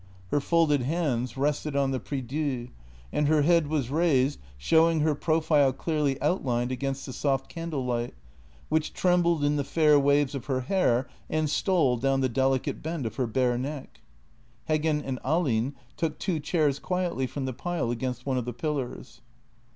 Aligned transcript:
Her 0.31 0.39
folded 0.41 0.81
hands 0.81 1.37
rested 1.37 1.75
on 1.75 1.91
the 1.91 1.99
prie 1.99 2.21
Dieu, 2.23 2.69
and 3.13 3.27
her 3.27 3.43
head 3.43 3.67
was 3.67 3.91
raised, 3.91 4.39
showing 4.57 5.01
her 5.01 5.13
profile 5.13 5.71
clearly 5.71 6.19
outlined 6.23 6.71
against 6.71 7.05
the 7.05 7.13
soft 7.13 7.47
candlelight, 7.49 8.15
which 8.67 8.93
trembled 8.93 9.43
in 9.43 9.57
the 9.57 9.63
fair 9.63 9.99
waves 9.99 10.33
of 10.33 10.45
her 10.47 10.61
hair 10.61 11.07
and 11.29 11.51
stole 11.51 11.97
down 11.97 12.21
the 12.21 12.29
delicate 12.29 12.81
bend 12.81 13.05
of 13.05 13.17
her 13.17 13.27
bare 13.27 13.59
neck. 13.59 14.01
Heggen 14.67 15.03
and 15.05 15.19
Ahlin 15.23 15.75
took 15.97 16.17
two 16.17 16.39
chairs 16.39 16.79
quietly 16.79 17.27
from 17.27 17.45
the 17.45 17.53
pile 17.53 17.91
against 17.91 18.25
one 18.25 18.39
of 18.39 18.45
the 18.45 18.53
pillars. 18.53 19.21